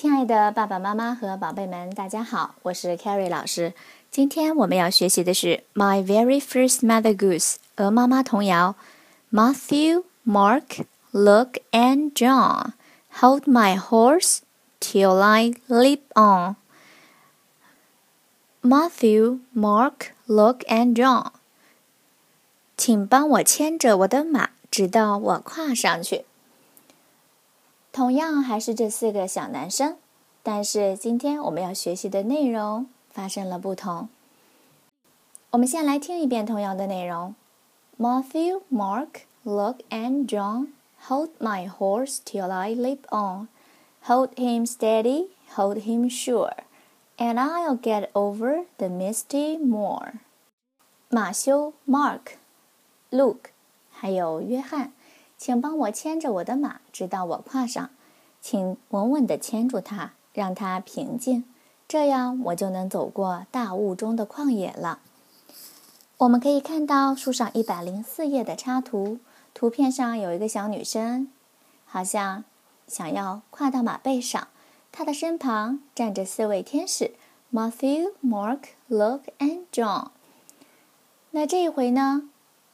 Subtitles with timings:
[0.00, 3.74] 亲爱的爸爸妈妈和宝贝们，大家好，我是 Carrie 老师。
[4.12, 8.76] 今天我们要学习的是《My Very First Mother Goose》鹅妈妈童谣。
[9.32, 12.74] Matthew, Mark, Luke, and John,
[13.20, 14.38] hold my horse
[14.78, 16.54] till I leap on.
[18.62, 21.32] Matthew, Mark, Luke, and John，
[22.76, 26.24] 请帮我牵着我的马，直到我跨上去。
[27.98, 29.96] 同样还是这四个小男生，
[30.44, 34.08] 但是今天我们要学习的内容发生了不同。
[35.50, 37.34] 我们先来听一遍童谣的内容
[37.98, 40.68] ：Matthew, Mark, Luke, and John,
[41.08, 43.48] hold my horse till I leap on.
[44.04, 46.54] Hold him steady, hold him sure,
[47.16, 50.20] and I'll get over the misty moor.
[51.08, 52.36] 马修、Mark、
[53.10, 53.50] Luke，
[53.90, 54.92] 还有约翰。
[55.38, 57.88] 请帮我牵着我的马，直到我跨上。
[58.40, 61.44] 请稳稳地牵住它，让它平静，
[61.88, 65.00] 这样我就能走过大雾中的旷野了。
[66.18, 69.18] 我们可以看到书上一百零四页的插图，
[69.54, 71.28] 图片上有一个小女生，
[71.84, 72.44] 好像
[72.86, 74.48] 想要跨到马背上。
[74.90, 77.12] 她的身旁站着四位天使
[77.52, 80.08] ：Matthew、Mark、Luke and John。
[81.32, 82.28] 那这一回呢？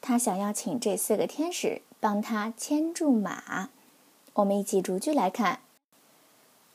[0.00, 1.82] 她想要请这四个天使。
[1.99, 3.69] 帮他牵住马，
[4.33, 5.59] 我们一起逐句来看。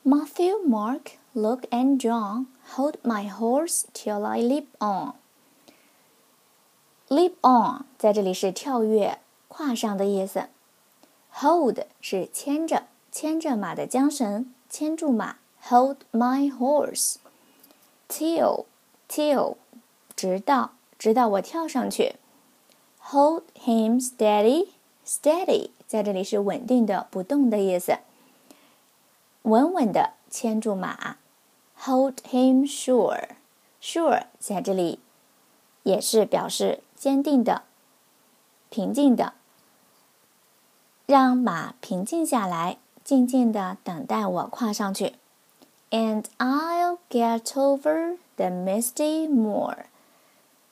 [0.05, 5.14] Matthew, Mark, Luke, and John, hold my horse till I leap on.
[7.09, 10.48] Leap on 在这里是跳跃、跨上的意思。
[11.41, 15.36] Hold 是牵着，牵着马的缰绳，牵住马。
[15.69, 17.17] Hold my horse
[18.09, 18.67] till
[19.09, 19.56] till
[20.14, 22.14] 直到直到我跳上去。
[23.11, 24.69] Hold him steady.
[25.12, 27.98] Steady 在这里是稳定的、不动的意思。
[29.42, 31.18] 稳稳的牵住马
[31.80, 33.31] ，Hold him sure。
[33.81, 35.00] Sure 在这里
[35.84, 37.64] 也是表示坚定的、
[38.69, 39.34] 平静的。
[41.06, 45.16] 让马平静下来，静静的等待我跨上去。
[45.90, 49.75] And I'll get over the misty moor。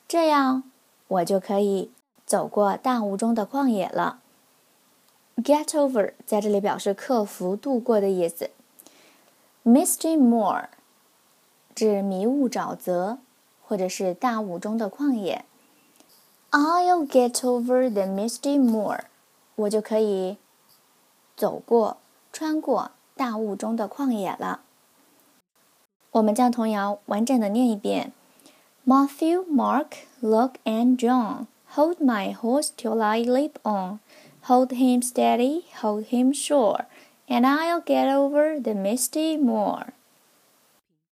[0.08, 0.64] 这样
[1.10, 1.92] 我就可以
[2.26, 4.22] 走过大雾中的旷野了。
[5.44, 8.50] Get over 在这里表示克服、度过的意思。
[9.64, 10.66] Misty moor
[11.74, 13.20] 指迷雾沼泽，
[13.66, 15.46] 或者是大雾中的旷野。
[16.52, 19.02] I'll get over the misty moor，
[19.56, 20.38] 我就可以
[21.38, 21.98] 走过、
[22.34, 24.62] 穿过大雾中的旷野了。
[26.12, 28.12] 我们将童谣完整的念一遍
[28.86, 31.46] ：Matthew, Mark, Luke, and John,
[31.76, 34.00] hold my horse till I leap on.
[34.50, 36.88] Hold him steady, hold him sure,
[37.28, 39.94] and I'll get over the misty moor.